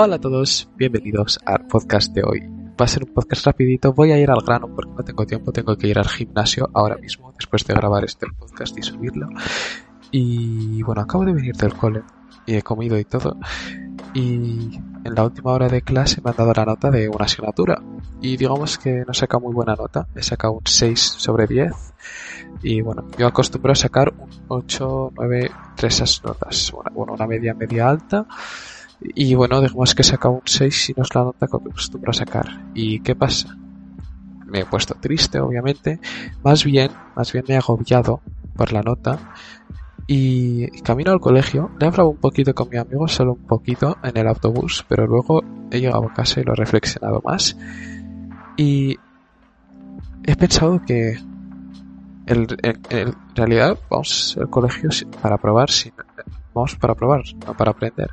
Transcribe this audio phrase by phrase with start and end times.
[0.00, 2.38] Hola a todos, bienvenidos al podcast de hoy.
[2.80, 5.50] Va a ser un podcast rapidito, voy a ir al grano porque no tengo tiempo,
[5.50, 9.26] tengo que ir al gimnasio ahora mismo, después de grabar este podcast y subirlo.
[10.12, 12.04] Y bueno, acabo de venir del cole
[12.46, 13.38] y he comido y todo.
[14.14, 17.82] Y en la última hora de clase me han dado la nota de una asignatura.
[18.20, 21.72] Y digamos que no saca muy buena nota, he sacado un 6 sobre 10.
[22.62, 26.72] Y bueno, yo acostumbro a sacar un 8, 9, 3 esas notas.
[26.94, 28.28] Bueno, una media media alta
[29.00, 32.14] y bueno, digamos que saca un 6 y no es la nota que acostumbro a
[32.14, 32.70] sacar.
[32.74, 33.56] ¿Y qué pasa?
[34.46, 36.00] Me he puesto triste, obviamente.
[36.42, 38.20] Más bien, más bien me he agobiado
[38.56, 39.18] por la nota.
[40.06, 43.98] Y camino al colegio, le he hablado un poquito con mi amigo, solo un poquito
[44.02, 47.56] en el autobús, pero luego he llegado a casa y lo he reflexionado más.
[48.56, 48.96] Y
[50.24, 51.18] he pensado que
[52.26, 52.46] en
[53.34, 54.90] realidad vamos al colegio
[55.22, 55.68] para probar,
[56.54, 58.10] vamos para probar, no para aprender.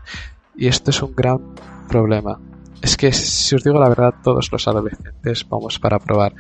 [0.58, 1.56] Y esto es un gran
[1.88, 2.39] problema.
[2.81, 6.34] Es que, si os digo la verdad, todos los adolescentes vamos para probar.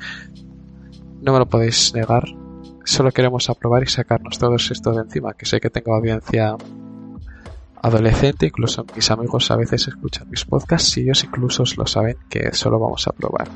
[1.21, 2.23] No me lo podéis negar.
[2.83, 5.33] Solo queremos aprobar y sacarnos todo esto de encima.
[5.33, 6.55] Que sé que tengo audiencia
[7.81, 12.51] adolescente, incluso mis amigos a veces escuchan mis podcasts y ellos incluso lo saben que
[12.53, 13.47] solo vamos a probar.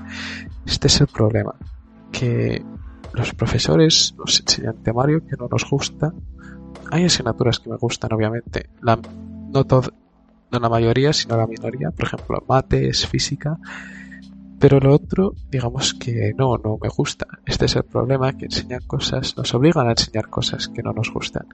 [0.65, 1.55] Este es el problema.
[2.11, 2.63] Que
[3.13, 6.13] los profesores nos enseñan temario que no nos gusta.
[6.91, 8.69] Hay asignaturas que me gustan, obviamente.
[8.81, 8.99] La,
[9.51, 9.91] no, todo,
[10.51, 13.57] no la mayoría, sino la minoría, por ejemplo, mates, física,
[14.59, 17.25] pero lo otro, digamos que no, no me gusta.
[17.45, 21.11] Este es el problema, que enseñan cosas, nos obligan a enseñar cosas que no nos
[21.13, 21.47] gustan.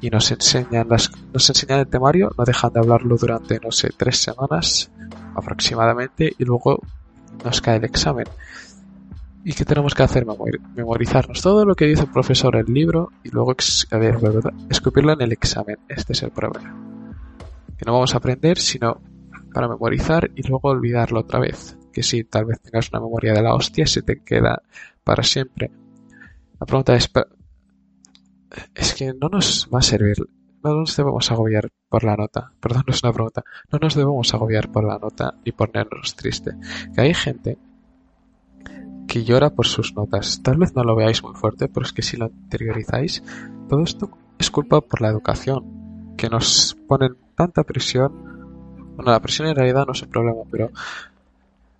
[0.00, 3.90] Y nos enseñan las, nos enseñan el temario, no dejan de hablarlo durante, no sé,
[3.96, 4.92] tres semanas
[5.34, 6.80] aproximadamente, y luego
[7.44, 8.26] nos cae el examen.
[9.44, 10.24] ¿Y qué tenemos que hacer?
[10.76, 13.56] Memorizarnos todo lo que dice el profesor en el libro y luego
[14.70, 15.78] escupirlo en el examen.
[15.88, 16.87] Este es el problema
[17.78, 19.00] que no vamos a aprender, sino
[19.54, 21.78] para memorizar y luego olvidarlo otra vez.
[21.92, 24.62] Que si tal vez tengas una memoria de la hostia, se te queda
[25.04, 25.70] para siempre.
[26.60, 27.10] La pregunta es,
[28.74, 30.16] es que no nos va a servir,
[30.62, 32.52] no nos debemos agobiar por la nota.
[32.60, 33.44] Perdón, no es una pregunta.
[33.70, 36.52] No nos debemos agobiar por la nota y ponernos triste.
[36.94, 37.58] Que hay gente
[39.06, 40.42] que llora por sus notas.
[40.42, 43.22] Tal vez no lo veáis muy fuerte, pero es que si lo interiorizáis,
[43.68, 48.12] todo esto es culpa por la educación, que nos ponen tanta presión.
[48.96, 50.70] Bueno, la presión en realidad no es un problema, pero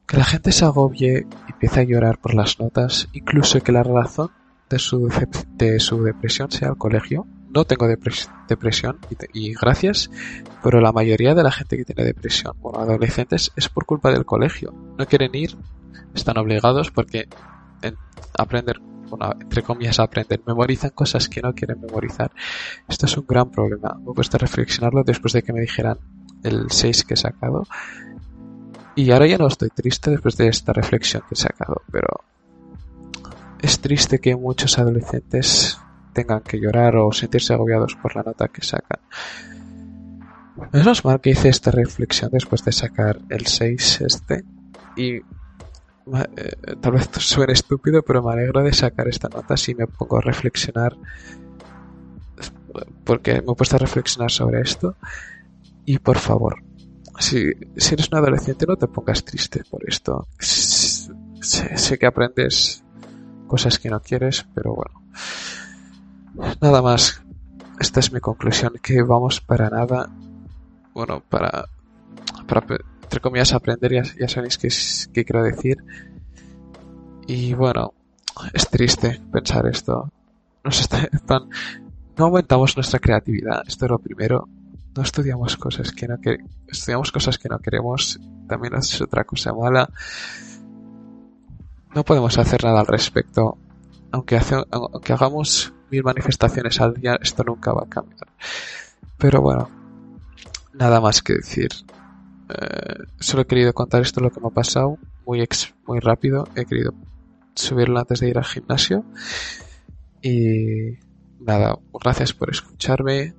[0.07, 3.83] que la gente se agobie y empiece a llorar por las notas, incluso que la
[3.83, 4.31] razón
[4.71, 5.11] de su,
[5.57, 7.27] de su depresión sea el colegio.
[7.51, 8.99] No tengo depresión
[9.33, 10.11] y, gracias,
[10.63, 14.27] pero la mayoría de la gente que tiene depresión, bueno, adolescentes, es por culpa del
[14.27, 14.73] colegio.
[14.97, 15.57] No quieren ir,
[16.15, 17.27] están obligados porque
[17.83, 17.97] en
[18.39, 22.31] aprender bueno, entre comillas, aprenden, memorizan cosas que no quieren memorizar.
[22.89, 23.97] Esto es un gran problema.
[23.99, 25.99] Me cuesta reflexionarlo después de que me dijeran
[26.43, 27.65] el 6 que he sacado.
[28.95, 32.09] Y ahora ya no estoy triste después de esta reflexión que he sacado, pero
[33.61, 35.79] es triste que muchos adolescentes
[36.13, 39.01] tengan que llorar o sentirse agobiados por la nota que sacan.
[40.73, 44.45] Menos mal que hice esta reflexión después de sacar el 6 este
[44.97, 45.21] y
[46.37, 50.19] eh, tal vez suene estúpido, pero me alegro de sacar esta nota si me pongo
[50.19, 50.97] a reflexionar,
[53.05, 54.97] porque me he puesto a reflexionar sobre esto.
[55.85, 56.63] Y por favor,
[57.19, 60.29] si, si eres un adolescente, no te pongas triste por esto.
[60.39, 62.85] Sé, sé que aprendes
[63.47, 65.03] cosas que no quieres, pero bueno.
[66.61, 67.23] Nada más.
[67.81, 70.11] Esta es mi conclusión, que vamos para nada,
[70.93, 71.69] bueno, para,
[72.49, 72.67] para
[73.09, 75.79] entre comillas, aprender, ya, ya sabéis qué, quiero decir.
[77.27, 77.95] Y bueno,
[78.53, 80.13] es triste pensar esto.
[82.19, 84.49] No aumentamos nuestra creatividad, esto es lo primero.
[84.97, 88.19] No estudiamos cosas que no que, estudiamos cosas que no queremos,
[88.49, 89.89] también es otra cosa mala.
[91.95, 93.57] No podemos hacer nada al respecto.
[94.11, 98.27] Aunque hagamos mil manifestaciones al día, esto nunca va a cambiar.
[99.17, 99.71] Pero bueno,
[100.75, 101.71] nada más que decir.
[102.49, 104.99] Eh, solo he querido contar esto lo que me ha pasado
[105.29, 106.49] muy ex, muy rápido.
[106.57, 106.95] He querido
[107.55, 109.05] subirlo antes de ir al gimnasio.
[110.23, 110.97] Y
[111.39, 113.35] nada, gracias por escucharme.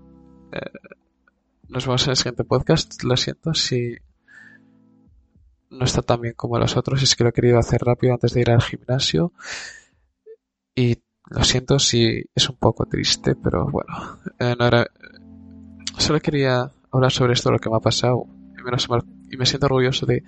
[0.51, 0.59] Eh,
[1.67, 3.03] nos vemos en el siguiente podcast.
[3.03, 3.97] Lo siento si
[5.71, 7.01] no está tan bien como los otros.
[7.01, 9.33] Es que lo he querido hacer rápido antes de ir al gimnasio.
[10.75, 11.00] Y
[11.31, 14.19] lo siento si es un poco triste, pero bueno.
[14.38, 14.85] Eh,
[15.97, 18.27] solo quería hablar sobre esto, lo que me ha pasado.
[19.31, 20.23] Y me, siento orgulloso de,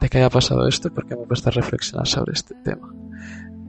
[0.00, 2.92] de que haya pasado esto porque me he puesto a reflexionar sobre este tema.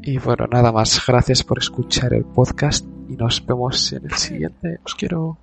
[0.01, 1.01] Y bueno, nada más.
[1.05, 4.79] Gracias por escuchar el podcast y nos vemos en el siguiente.
[4.85, 5.37] Os quiero.